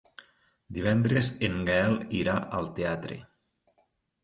[0.77, 3.21] Divendres en Gaël irà al teatre.